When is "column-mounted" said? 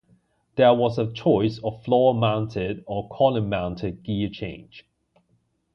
3.09-4.01